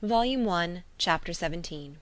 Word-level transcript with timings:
Volume 0.00 0.44
One, 0.44 0.84
Chapter 0.96 1.32
XVII 1.32 1.94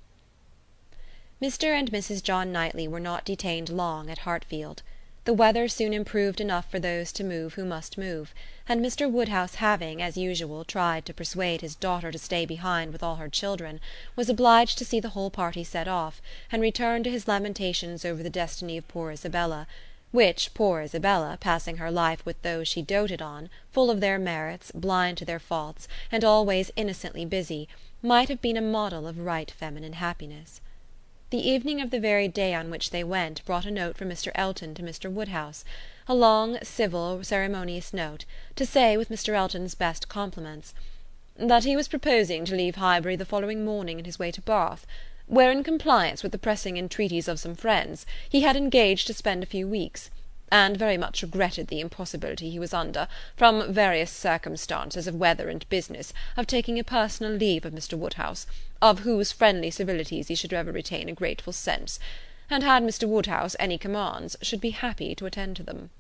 Mr 1.41 1.73
and 1.73 1.91
Mrs 1.91 2.23
John 2.23 2.53
Knightley 2.53 2.87
were 2.87 3.01
not 3.01 3.25
detained 3.25 3.71
long 3.71 4.11
at 4.11 4.19
Hartfield. 4.19 4.83
The 5.25 5.33
weather 5.33 5.67
soon 5.67 5.95
improved 5.95 6.39
enough 6.39 6.71
for 6.71 6.79
those 6.79 7.11
to 7.13 7.25
move 7.25 7.55
who 7.55 7.65
must 7.65 7.97
move; 7.97 8.35
and 8.69 8.85
Mr. 8.85 9.11
Woodhouse 9.11 9.55
having, 9.55 10.03
as 10.03 10.19
usual, 10.19 10.63
tried 10.63 11.07
to 11.07 11.15
persuade 11.15 11.63
his 11.63 11.75
daughter 11.75 12.13
to 12.13 12.19
stay 12.19 12.45
behind 12.45 12.93
with 12.93 13.03
all 13.03 13.17
her 13.17 13.31
children, 13.31 13.81
was 14.15 14.29
obliged 14.29 14.77
to 14.77 14.85
see 14.85 15.01
the 15.01 15.09
whole 15.17 15.31
party 15.31 15.65
set 15.65 15.89
off, 15.89 16.21
and 16.53 16.61
return 16.61 17.03
to 17.03 17.11
his 17.11 17.27
lamentations 17.27 18.05
over 18.05 18.23
the 18.23 18.29
destiny 18.29 18.77
of 18.77 18.87
poor 18.89 19.11
Isabella; 19.11 19.67
which 20.13 20.53
poor 20.53 20.83
Isabella, 20.83 21.39
passing 21.41 21.79
her 21.79 21.91
life 21.91 22.25
with 22.27 22.41
those 22.43 22.69
she 22.69 22.83
doted 22.83 23.23
on, 23.23 23.49
full 23.73 23.91
of 23.91 24.01
their 24.01 24.19
merits, 24.19 24.71
blind 24.73 25.17
to 25.19 25.25
their 25.25 25.41
faults, 25.41 25.89
and 26.13 26.25
always 26.25 26.71
innocently 26.77 27.25
busy, 27.25 27.69
might 28.03 28.29
have 28.29 28.43
been 28.43 28.57
a 28.57 28.61
model 28.61 29.07
of 29.07 29.19
right 29.19 29.51
feminine 29.51 29.95
happiness. 29.95 30.61
The 31.31 31.39
evening 31.39 31.81
of 31.81 31.91
the 31.91 31.99
very 31.99 32.29
day 32.29 32.53
on 32.55 32.71
which 32.71 32.91
they 32.91 33.03
went 33.03 33.45
brought 33.45 33.65
a 33.65 33.71
note 33.71 33.97
from 33.97 34.11
Mr. 34.11 34.31
Elton 34.35 34.75
to 34.75 34.83
Mr. 34.83 35.11
Woodhouse; 35.11 35.65
a 36.07 36.15
long 36.15 36.59
civil 36.63 37.25
ceremonious 37.25 37.95
note, 37.95 38.25
to 38.55 38.67
say, 38.67 38.97
with 38.97 39.09
Mr. 39.09 39.35
Elton's 39.35 39.75
best 39.75 40.09
compliments, 40.09 40.75
"that 41.37 41.65
he 41.65 41.75
was 41.75 41.89
proposing 41.89 42.45
to 42.45 42.55
leave 42.55 42.77
Highbury 42.77 43.17
the 43.17 43.25
following 43.25 43.65
morning 43.65 43.99
in 43.99 44.05
his 44.05 44.19
way 44.19 44.31
to 44.31 44.43
Bath, 44.43 44.87
where, 45.27 45.51
in 45.51 45.65
compliance 45.65 46.23
with 46.23 46.33
the 46.33 46.39
pressing 46.39 46.77
entreaties 46.77 47.29
of 47.29 47.41
some 47.41 47.55
friends, 47.55 48.05
he 48.29 48.43
had 48.43 48.57
engaged 48.57 49.07
to 49.07 49.15
spend 49.15 49.43
a 49.43 49.47
few 49.47 49.67
weeks 49.67 50.11
and 50.51 50.77
very 50.77 50.97
much 50.97 51.23
regretted 51.23 51.67
the 51.67 51.81
impossibility 51.81 52.51
he 52.51 52.59
was 52.59 52.73
under, 52.73 53.09
from 53.37 53.73
various 53.73 54.11
circumstances 54.13 55.07
of 55.09 55.15
weather 55.15 55.49
and 55.49 55.69
business, 55.69 56.13
of 56.37 56.47
taking 56.47 56.79
a 56.79 56.85
personal 56.85 57.33
leave 57.33 57.65
of 57.65 57.73
Mr. 57.73 57.99
Woodhouse, 57.99 58.47
of 58.81 59.01
whose 59.01 59.33
friendly 59.33 59.71
civilities 59.71 60.29
he 60.29 60.35
should 60.35 60.53
ever 60.53 60.71
retain 60.71 61.09
a 61.09 61.13
grateful 61.13 61.53
sense; 61.53 61.99
and 62.49 62.63
had 62.63 62.83
Mr. 62.85 63.09
Woodhouse 63.09 63.57
any 63.59 63.77
commands, 63.77 64.37
should 64.41 64.61
be 64.61 64.71
happy 64.71 65.15
to 65.17 65.27
attend 65.27 65.57
to 65.57 65.65
them." 65.65 65.91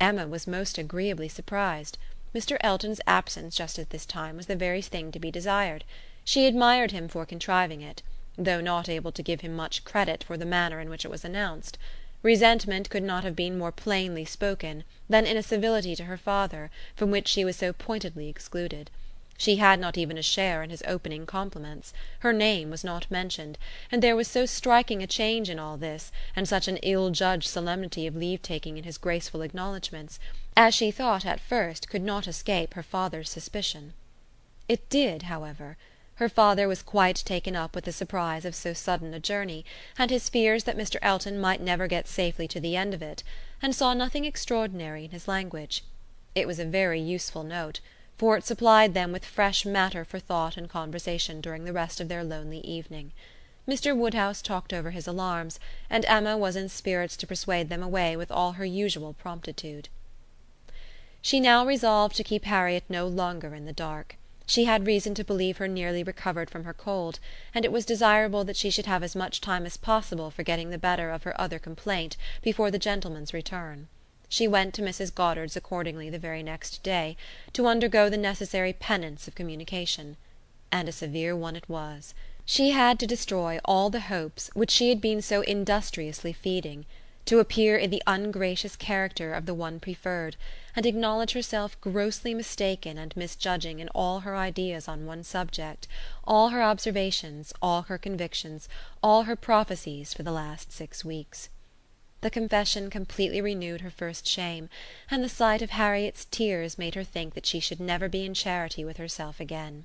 Emma 0.00 0.26
was 0.26 0.46
most 0.46 0.76
agreeably 0.76 1.28
surprised. 1.28 1.96
Mr. 2.34 2.56
Elton's 2.60 3.00
absence 3.06 3.56
just 3.56 3.78
at 3.78 3.90
this 3.90 4.04
time 4.04 4.36
was 4.36 4.46
the 4.46 4.56
very 4.56 4.82
thing 4.82 5.12
to 5.12 5.20
be 5.20 5.30
desired. 5.30 5.84
She 6.24 6.46
admired 6.46 6.90
him 6.90 7.08
for 7.08 7.24
contriving 7.24 7.82
it, 7.82 8.02
though 8.36 8.60
not 8.60 8.88
able 8.88 9.12
to 9.12 9.22
give 9.22 9.42
him 9.42 9.54
much 9.54 9.84
credit 9.84 10.24
for 10.24 10.36
the 10.36 10.44
manner 10.44 10.80
in 10.80 10.90
which 10.90 11.04
it 11.04 11.10
was 11.10 11.24
announced. 11.24 11.78
Resentment 12.22 12.90
could 12.90 13.04
not 13.04 13.22
have 13.22 13.36
been 13.36 13.56
more 13.56 13.70
plainly 13.70 14.24
spoken 14.24 14.82
than 15.08 15.24
in 15.24 15.36
a 15.36 15.42
civility 15.42 15.94
to 15.94 16.04
her 16.04 16.16
father 16.16 16.68
from 16.96 17.12
which 17.12 17.28
she 17.28 17.44
was 17.44 17.54
so 17.54 17.72
pointedly 17.72 18.28
excluded. 18.28 18.90
She 19.36 19.56
had 19.56 19.78
not 19.78 19.96
even 19.96 20.18
a 20.18 20.22
share 20.22 20.64
in 20.64 20.70
his 20.70 20.82
opening 20.84 21.26
compliments; 21.26 21.92
her 22.20 22.32
name 22.32 22.70
was 22.70 22.82
not 22.82 23.08
mentioned; 23.08 23.56
and 23.92 24.02
there 24.02 24.16
was 24.16 24.26
so 24.26 24.46
striking 24.46 25.00
a 25.00 25.06
change 25.06 25.48
in 25.48 25.60
all 25.60 25.76
this, 25.76 26.10
and 26.34 26.48
such 26.48 26.66
an 26.66 26.78
ill 26.78 27.10
judged 27.10 27.46
solemnity 27.46 28.04
of 28.04 28.16
leave 28.16 28.42
taking 28.42 28.76
in 28.76 28.82
his 28.82 28.98
graceful 28.98 29.42
acknowledgments, 29.42 30.18
as 30.56 30.74
she 30.74 30.90
thought 30.90 31.24
at 31.24 31.38
first 31.38 31.88
could 31.88 32.02
not 32.02 32.26
escape 32.26 32.74
her 32.74 32.82
father's 32.82 33.30
suspicion. 33.30 33.94
It 34.68 34.88
did, 34.90 35.22
however. 35.22 35.76
Her 36.18 36.28
father 36.28 36.66
was 36.66 36.82
quite 36.82 37.14
taken 37.14 37.54
up 37.54 37.76
with 37.76 37.84
the 37.84 37.92
surprise 37.92 38.44
of 38.44 38.56
so 38.56 38.72
sudden 38.72 39.14
a 39.14 39.20
journey, 39.20 39.64
and 39.96 40.10
his 40.10 40.28
fears 40.28 40.64
that 40.64 40.76
Mr. 40.76 40.96
Elton 41.00 41.40
might 41.40 41.60
never 41.60 41.86
get 41.86 42.08
safely 42.08 42.48
to 42.48 42.58
the 42.58 42.74
end 42.74 42.92
of 42.92 43.02
it, 43.02 43.22
and 43.62 43.72
saw 43.72 43.94
nothing 43.94 44.24
extraordinary 44.24 45.04
in 45.04 45.12
his 45.12 45.28
language. 45.28 45.84
It 46.34 46.48
was 46.48 46.58
a 46.58 46.64
very 46.64 47.00
useful 47.00 47.44
note, 47.44 47.78
for 48.16 48.36
it 48.36 48.42
supplied 48.42 48.94
them 48.94 49.12
with 49.12 49.24
fresh 49.24 49.64
matter 49.64 50.04
for 50.04 50.18
thought 50.18 50.56
and 50.56 50.68
conversation 50.68 51.40
during 51.40 51.62
the 51.62 51.72
rest 51.72 52.00
of 52.00 52.08
their 52.08 52.24
lonely 52.24 52.62
evening. 52.62 53.12
Mr. 53.68 53.96
Woodhouse 53.96 54.42
talked 54.42 54.72
over 54.72 54.90
his 54.90 55.06
alarms, 55.06 55.60
and 55.88 56.04
Emma 56.06 56.36
was 56.36 56.56
in 56.56 56.68
spirits 56.68 57.16
to 57.18 57.28
persuade 57.28 57.68
them 57.68 57.80
away 57.80 58.16
with 58.16 58.32
all 58.32 58.54
her 58.54 58.64
usual 58.64 59.12
promptitude. 59.12 59.88
She 61.22 61.38
now 61.38 61.64
resolved 61.64 62.16
to 62.16 62.24
keep 62.24 62.44
Harriet 62.44 62.82
no 62.88 63.06
longer 63.06 63.54
in 63.54 63.66
the 63.66 63.72
dark. 63.72 64.16
She 64.48 64.64
had 64.64 64.86
reason 64.86 65.12
to 65.14 65.24
believe 65.24 65.58
her 65.58 65.68
nearly 65.68 66.02
recovered 66.02 66.48
from 66.48 66.64
her 66.64 66.72
cold, 66.72 67.20
and 67.54 67.66
it 67.66 67.70
was 67.70 67.84
desirable 67.84 68.44
that 68.44 68.56
she 68.56 68.70
should 68.70 68.86
have 68.86 69.02
as 69.02 69.14
much 69.14 69.42
time 69.42 69.66
as 69.66 69.76
possible 69.76 70.30
for 70.30 70.42
getting 70.42 70.70
the 70.70 70.78
better 70.78 71.10
of 71.10 71.24
her 71.24 71.38
other 71.38 71.58
complaint 71.58 72.16
before 72.40 72.70
the 72.70 72.78
gentleman's 72.78 73.34
return. 73.34 73.88
She 74.26 74.48
went 74.48 74.72
to 74.74 74.82
Mrs. 74.82 75.14
Goddard's 75.14 75.54
accordingly 75.54 76.08
the 76.08 76.18
very 76.18 76.42
next 76.42 76.82
day, 76.82 77.14
to 77.52 77.66
undergo 77.66 78.08
the 78.08 78.16
necessary 78.16 78.72
penance 78.72 79.28
of 79.28 79.34
communication. 79.34 80.16
And 80.72 80.88
a 80.88 80.92
severe 80.92 81.36
one 81.36 81.54
it 81.54 81.68
was. 81.68 82.14
She 82.46 82.70
had 82.70 82.98
to 83.00 83.06
destroy 83.06 83.60
all 83.66 83.90
the 83.90 84.08
hopes 84.08 84.50
which 84.54 84.70
she 84.70 84.88
had 84.88 85.02
been 85.02 85.20
so 85.20 85.42
industriously 85.42 86.32
feeding 86.32 86.86
to 87.28 87.40
appear 87.40 87.76
in 87.76 87.90
the 87.90 88.02
ungracious 88.06 88.74
character 88.74 89.34
of 89.34 89.44
the 89.44 89.52
one 89.52 89.78
preferred, 89.78 90.34
and 90.74 90.86
acknowledge 90.86 91.32
herself 91.32 91.78
grossly 91.82 92.32
mistaken 92.32 92.96
and 92.96 93.14
misjudging 93.14 93.80
in 93.80 93.88
all 93.90 94.20
her 94.20 94.34
ideas 94.34 94.88
on 94.88 95.04
one 95.04 95.22
subject, 95.22 95.86
all 96.24 96.48
her 96.48 96.62
observations, 96.62 97.52
all 97.60 97.82
her 97.82 97.98
convictions, 97.98 98.66
all 99.02 99.24
her 99.24 99.36
prophecies 99.36 100.14
for 100.14 100.22
the 100.22 100.32
last 100.32 100.72
six 100.72 101.04
weeks. 101.04 101.50
The 102.22 102.30
confession 102.30 102.88
completely 102.88 103.42
renewed 103.42 103.82
her 103.82 103.90
first 103.90 104.26
shame, 104.26 104.70
and 105.10 105.22
the 105.22 105.28
sight 105.28 105.60
of 105.60 105.68
Harriet's 105.68 106.24
tears 106.30 106.78
made 106.78 106.94
her 106.94 107.04
think 107.04 107.34
that 107.34 107.44
she 107.44 107.60
should 107.60 107.78
never 107.78 108.08
be 108.08 108.24
in 108.24 108.32
charity 108.32 108.86
with 108.86 108.96
herself 108.96 109.38
again. 109.38 109.84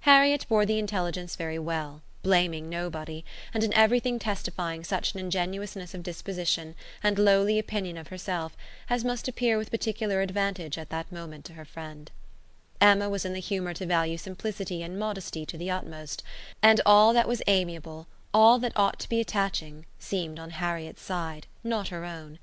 Harriet 0.00 0.44
bore 0.46 0.66
the 0.66 0.78
intelligence 0.78 1.36
very 1.36 1.58
well 1.58 2.02
blaming 2.22 2.68
nobody, 2.68 3.24
and 3.54 3.62
in 3.62 3.72
everything 3.74 4.18
testifying 4.18 4.84
such 4.84 5.14
an 5.14 5.20
ingenuousness 5.20 5.94
of 5.94 6.02
disposition, 6.02 6.74
and 7.02 7.18
lowly 7.18 7.58
opinion 7.58 7.96
of 7.96 8.08
herself, 8.08 8.56
as 8.90 9.04
must 9.04 9.28
appear 9.28 9.56
with 9.56 9.70
particular 9.70 10.20
advantage 10.20 10.78
at 10.78 10.90
that 10.90 11.12
moment 11.12 11.44
to 11.44 11.54
her 11.54 11.64
friend. 11.64 12.10
Emma 12.80 13.08
was 13.08 13.24
in 13.24 13.32
the 13.32 13.40
humour 13.40 13.74
to 13.74 13.86
value 13.86 14.16
simplicity 14.16 14.82
and 14.82 14.98
modesty 14.98 15.44
to 15.44 15.58
the 15.58 15.70
utmost, 15.70 16.22
and 16.62 16.80
all 16.86 17.12
that 17.12 17.28
was 17.28 17.42
amiable, 17.46 18.06
all 18.32 18.58
that 18.58 18.72
ought 18.76 18.98
to 19.00 19.08
be 19.08 19.20
attaching, 19.20 19.84
seemed 19.98 20.38
on 20.38 20.50
Harriet's 20.50 21.02
side, 21.02 21.46
not 21.64 21.88
her 21.88 22.04
own. 22.04 22.38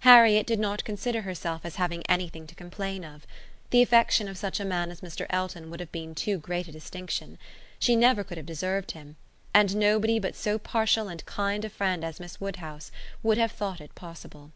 Harriet 0.00 0.46
did 0.46 0.58
not 0.58 0.84
consider 0.84 1.22
herself 1.22 1.62
as 1.64 1.76
having 1.76 2.02
anything 2.08 2.46
to 2.46 2.54
complain 2.54 3.04
of. 3.04 3.26
The 3.70 3.82
affection 3.82 4.28
of 4.28 4.38
such 4.38 4.60
a 4.60 4.64
man 4.64 4.90
as 4.90 5.00
Mr. 5.00 5.26
Elton 5.30 5.70
would 5.70 5.80
have 5.80 5.92
been 5.92 6.14
too 6.14 6.38
great 6.38 6.68
a 6.68 6.72
distinction. 6.72 7.38
She 7.82 7.96
never 7.96 8.22
could 8.22 8.36
have 8.36 8.44
deserved 8.44 8.90
him; 8.90 9.16
and 9.54 9.74
nobody 9.74 10.18
but 10.18 10.34
so 10.36 10.58
partial 10.58 11.08
and 11.08 11.24
kind 11.24 11.64
a 11.64 11.70
friend 11.70 12.04
as 12.04 12.20
Miss 12.20 12.38
Woodhouse 12.38 12.92
would 13.22 13.38
have 13.38 13.52
thought 13.52 13.80
it 13.80 13.94
possible. 13.94 14.52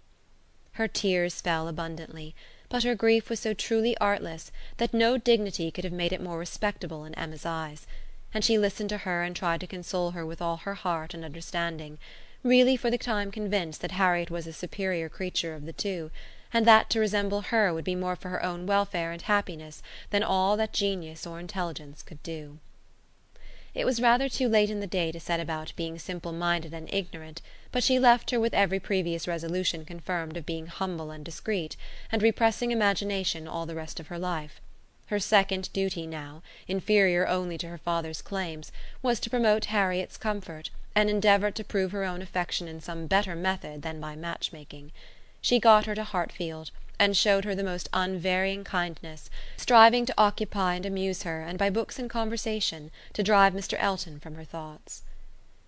Her 0.72 0.88
tears 0.88 1.40
fell 1.40 1.66
abundantly, 1.66 2.34
but 2.68 2.82
her 2.82 2.94
grief 2.94 3.30
was 3.30 3.40
so 3.40 3.54
truly 3.54 3.96
artless 3.96 4.52
that 4.76 4.92
no 4.92 5.16
dignity 5.16 5.70
could 5.70 5.84
have 5.84 5.92
made 5.94 6.12
it 6.12 6.20
more 6.20 6.38
respectable 6.38 7.06
in 7.06 7.14
Emma's 7.14 7.46
eyes; 7.46 7.86
and 8.34 8.44
she 8.44 8.58
listened 8.58 8.90
to 8.90 8.98
her 8.98 9.22
and 9.22 9.34
tried 9.34 9.60
to 9.62 9.66
console 9.66 10.10
her 10.10 10.26
with 10.26 10.42
all 10.42 10.58
her 10.58 10.74
heart 10.74 11.14
and 11.14 11.24
understanding, 11.24 11.98
really 12.42 12.76
for 12.76 12.90
the 12.90 12.98
time 12.98 13.30
convinced 13.30 13.80
that 13.80 13.92
Harriet 13.92 14.30
was 14.30 14.44
the 14.44 14.52
superior 14.52 15.08
creature 15.08 15.54
of 15.54 15.64
the 15.64 15.72
two, 15.72 16.10
and 16.52 16.66
that 16.66 16.90
to 16.90 17.00
resemble 17.00 17.40
her 17.40 17.72
would 17.72 17.84
be 17.86 17.94
more 17.94 18.16
for 18.16 18.28
her 18.28 18.42
own 18.44 18.66
welfare 18.66 19.12
and 19.12 19.22
happiness 19.22 19.82
than 20.10 20.22
all 20.22 20.58
that 20.58 20.74
genius 20.74 21.26
or 21.26 21.40
intelligence 21.40 22.02
could 22.02 22.22
do. 22.22 22.58
It 23.74 23.84
was 23.84 24.00
rather 24.00 24.28
too 24.28 24.48
late 24.48 24.70
in 24.70 24.78
the 24.78 24.86
day 24.86 25.10
to 25.10 25.18
set 25.18 25.40
about 25.40 25.72
being 25.74 25.98
simple 25.98 26.30
minded 26.30 26.72
and 26.72 26.88
ignorant, 26.94 27.42
but 27.72 27.82
she 27.82 27.98
left 27.98 28.30
her 28.30 28.38
with 28.38 28.54
every 28.54 28.78
previous 28.78 29.26
resolution 29.26 29.84
confirmed 29.84 30.36
of 30.36 30.46
being 30.46 30.68
humble 30.68 31.10
and 31.10 31.24
discreet, 31.24 31.76
and 32.12 32.22
repressing 32.22 32.70
imagination 32.70 33.48
all 33.48 33.66
the 33.66 33.74
rest 33.74 33.98
of 33.98 34.06
her 34.06 34.18
life. 34.18 34.60
Her 35.06 35.18
second 35.18 35.72
duty 35.72 36.06
now, 36.06 36.42
inferior 36.68 37.26
only 37.26 37.58
to 37.58 37.68
her 37.68 37.78
father's 37.78 38.22
claims, 38.22 38.70
was 39.02 39.18
to 39.20 39.30
promote 39.30 39.66
Harriet's 39.66 40.16
comfort, 40.16 40.70
and 40.94 41.10
endeavour 41.10 41.50
to 41.50 41.64
prove 41.64 41.90
her 41.90 42.04
own 42.04 42.22
affection 42.22 42.68
in 42.68 42.80
some 42.80 43.08
better 43.08 43.34
method 43.34 43.82
than 43.82 44.00
by 44.00 44.14
match 44.14 44.52
making. 44.52 44.92
She 45.40 45.58
got 45.58 45.86
her 45.86 45.96
to 45.96 46.04
Hartfield 46.04 46.70
and 46.98 47.16
showed 47.16 47.44
her 47.44 47.54
the 47.54 47.62
most 47.62 47.88
unvarying 47.92 48.64
kindness, 48.64 49.28
striving 49.56 50.06
to 50.06 50.14
occupy 50.16 50.74
and 50.74 50.86
amuse 50.86 51.22
her 51.22 51.42
and 51.42 51.58
by 51.58 51.70
books 51.70 51.98
and 51.98 52.08
conversation 52.08 52.90
to 53.12 53.22
drive 53.22 53.52
Mr. 53.52 53.76
Elton 53.78 54.20
from 54.20 54.34
her 54.34 54.44
thoughts. 54.44 55.02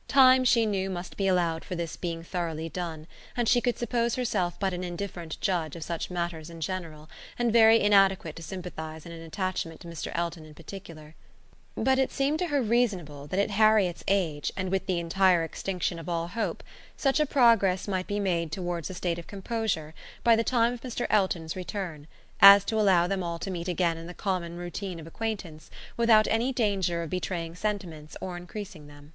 Time, 0.09 0.45
she 0.45 0.67
knew, 0.67 0.89
must 0.89 1.17
be 1.17 1.27
allowed 1.27 1.65
for 1.65 1.75
this 1.75 1.97
being 1.97 2.23
thoroughly 2.23 2.69
done, 2.69 3.09
and 3.37 3.49
she 3.49 3.61
could 3.61 3.77
suppose 3.77 4.15
herself 4.15 4.59
but 4.61 4.73
an 4.73 4.85
indifferent 4.85 5.41
judge 5.41 5.75
of 5.75 5.83
such 5.83 6.11
matters 6.11 6.49
in 6.49 6.61
general, 6.61 7.11
and 7.39 7.53
very 7.53 7.81
inadequate 7.81 8.37
to 8.37 8.43
sympathize 8.43 9.05
in 9.05 9.11
an 9.11 9.23
attachment 9.23 9.81
to 9.81 9.89
Mr. 9.89 10.13
Elton 10.15 10.45
in 10.45 10.55
particular. 10.55 11.17
But 11.79 11.99
it 11.99 12.11
seemed 12.11 12.39
to 12.39 12.47
her 12.47 12.63
reasonable 12.63 13.27
that 13.27 13.39
at 13.39 13.51
Harriet's 13.51 14.03
age, 14.09 14.51
and 14.57 14.71
with 14.71 14.87
the 14.87 14.99
entire 14.99 15.45
extinction 15.45 15.99
of 15.99 16.09
all 16.09 16.29
hope, 16.29 16.65
such 16.97 17.21
a 17.21 17.27
progress 17.27 17.87
might 17.87 18.07
be 18.07 18.19
made 18.19 18.51
towards 18.51 18.89
a 18.89 18.95
state 18.95 19.19
of 19.19 19.27
composure 19.27 19.93
by 20.25 20.37
the 20.37 20.43
time 20.43 20.73
of 20.73 20.81
Mr. 20.81 21.07
Elton's 21.11 21.55
return, 21.55 22.07
as 22.41 22.65
to 22.65 22.81
allow 22.81 23.07
them 23.07 23.23
all 23.23 23.39
to 23.41 23.51
meet 23.51 23.69
again 23.69 23.99
in 23.99 24.07
the 24.07 24.15
common 24.15 24.57
routine 24.57 24.99
of 24.99 25.07
acquaintance 25.07 25.71
without 25.99 26.27
any 26.29 26.51
danger 26.51 27.03
of 27.03 27.11
betraying 27.11 27.55
sentiments 27.55 28.17
or 28.23 28.39
increasing 28.39 28.87
them. 28.87 29.13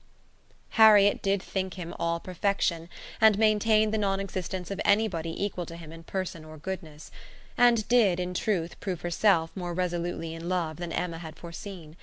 Harriet 0.69 1.23
did 1.23 1.41
think 1.41 1.73
him 1.73 1.95
all 1.97 2.19
perfection 2.19 2.89
and 3.19 3.39
maintained 3.39 3.91
the 3.91 3.97
non 3.97 4.19
existence 4.19 4.69
of 4.69 4.79
anybody 4.85 5.33
equal 5.43 5.65
to 5.65 5.75
him 5.75 5.91
in 5.91 6.03
person 6.03 6.45
or 6.45 6.59
goodness 6.59 7.09
and 7.57 7.87
did, 7.87 8.19
in 8.19 8.35
truth, 8.35 8.79
prove 8.79 9.01
herself 9.01 9.49
more 9.55 9.73
resolutely 9.73 10.35
in 10.35 10.47
love 10.47 10.77
than 10.77 10.91
Emma 10.91 11.17
had 11.17 11.35
foreseen; 11.35 11.97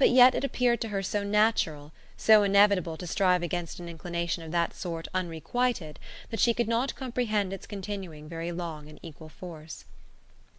but 0.00 0.08
yet 0.08 0.34
it 0.34 0.44
appeared 0.44 0.80
to 0.80 0.88
her 0.88 1.02
so 1.02 1.22
natural, 1.22 1.92
so 2.16 2.42
inevitable 2.42 2.96
to 2.96 3.06
strive 3.06 3.42
against 3.42 3.78
an 3.78 3.86
inclination 3.86 4.42
of 4.42 4.50
that 4.50 4.72
sort 4.72 5.06
unrequited 5.12 5.98
that 6.30 6.40
she 6.40 6.54
could 6.54 6.66
not 6.66 6.94
comprehend 6.94 7.52
its 7.52 7.66
continuing 7.66 8.26
very 8.26 8.50
long 8.50 8.88
in 8.88 8.98
equal 9.02 9.28
force. 9.28 9.84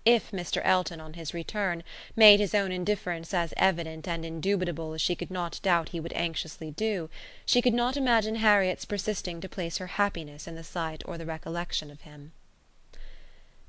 If 0.06 0.30
Mr. 0.30 0.62
Elton, 0.64 1.02
on 1.02 1.16
his 1.16 1.34
return, 1.34 1.84
made 2.16 2.40
his 2.40 2.54
own 2.54 2.72
indifference 2.72 3.34
as 3.34 3.52
evident 3.58 4.08
and 4.08 4.24
indubitable 4.24 4.94
as 4.94 5.02
she 5.02 5.16
could 5.16 5.32
not 5.32 5.60
doubt 5.64 5.90
he 5.90 6.00
would 6.00 6.14
anxiously 6.14 6.70
do, 6.70 7.10
she 7.44 7.64
could 7.64 7.74
not 7.74 7.98
imagine 7.98 8.36
Harriet's 8.36 8.86
persisting 8.86 9.42
to 9.42 9.50
place 9.50 9.78
her 9.78 9.88
happiness 9.88 10.48
in 10.48 10.54
the 10.54 10.64
sight 10.64 11.02
or 11.06 11.18
the 11.18 11.26
recollection 11.26 11.90
of 11.90 12.02
him. 12.02 12.32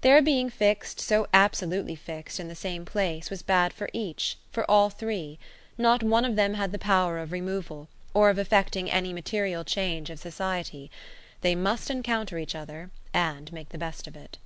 Their 0.02 0.20
being 0.20 0.50
fixed, 0.50 1.00
so 1.00 1.28
absolutely 1.32 1.94
fixed, 1.94 2.38
in 2.38 2.48
the 2.48 2.54
same 2.54 2.84
place 2.84 3.30
was 3.30 3.42
bad 3.42 3.72
for 3.72 3.88
each, 3.94 4.36
for 4.50 4.70
all 4.70 4.90
three; 4.90 5.38
not 5.82 6.00
one 6.04 6.24
of 6.24 6.36
them 6.36 6.54
had 6.54 6.70
the 6.70 6.78
power 6.78 7.18
of 7.18 7.32
removal, 7.32 7.88
or 8.14 8.30
of 8.30 8.38
effecting 8.38 8.88
any 8.88 9.12
material 9.12 9.64
change 9.64 10.10
of 10.10 10.18
society: 10.20 10.88
they 11.40 11.56
must 11.56 11.90
encounter 11.90 12.38
each 12.38 12.54
other 12.54 12.88
and 13.12 13.52
make 13.52 13.70
the 13.70 13.76
best 13.78 14.06
of 14.06 14.14
it. 14.14 14.38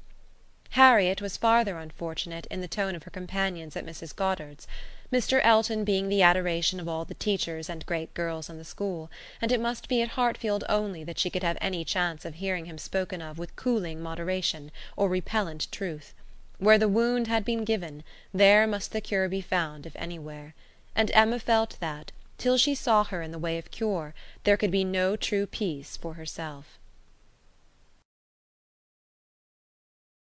Harriet 0.70 1.20
was 1.20 1.36
farther 1.36 1.76
unfortunate 1.76 2.46
in 2.46 2.62
the 2.62 2.66
tone 2.66 2.94
of 2.94 3.02
her 3.02 3.10
companions 3.10 3.76
at 3.76 3.84
Mrs. 3.84 4.16
Goddard's. 4.16 4.66
Mr. 5.12 5.38
Elton 5.44 5.84
being 5.84 6.08
the 6.08 6.22
adoration 6.22 6.80
of 6.80 6.88
all 6.88 7.04
the 7.04 7.12
teachers 7.12 7.68
and 7.68 7.84
great 7.84 8.14
girls 8.14 8.48
in 8.48 8.56
the 8.56 8.64
school, 8.64 9.10
and 9.42 9.52
it 9.52 9.60
must 9.60 9.88
be 9.90 10.00
at 10.00 10.12
Hartfield 10.16 10.64
only 10.70 11.04
that 11.04 11.18
she 11.18 11.28
could 11.28 11.42
have 11.42 11.58
any 11.60 11.84
chance 11.84 12.24
of 12.24 12.36
hearing 12.36 12.64
him 12.64 12.78
spoken 12.78 13.20
of 13.20 13.36
with 13.38 13.56
cooling 13.56 14.00
moderation 14.02 14.72
or 14.96 15.10
repellent 15.10 15.70
truth. 15.70 16.14
Where 16.56 16.78
the 16.78 16.88
wound 16.88 17.26
had 17.26 17.44
been 17.44 17.64
given, 17.64 18.04
there 18.32 18.66
must 18.66 18.92
the 18.92 19.02
cure 19.02 19.28
be 19.28 19.42
found 19.42 19.84
if 19.84 19.94
anywhere; 19.96 20.54
and 20.96 21.12
Emma 21.14 21.38
felt 21.38 21.76
that, 21.78 22.10
till 22.38 22.56
she 22.56 22.74
saw 22.74 23.04
her 23.04 23.22
in 23.22 23.30
the 23.30 23.38
way 23.38 23.58
of 23.58 23.70
cure, 23.70 24.14
there 24.44 24.56
could 24.56 24.70
be 24.70 24.82
no 24.82 25.14
true 25.14 25.46
peace 25.46 25.96
for 25.96 26.14
herself. 26.14 26.78